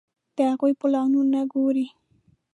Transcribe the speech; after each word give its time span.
د 0.35 0.37
هغوی 0.51 0.73
پلانونه 0.81 1.39
ګوري. 1.53 1.87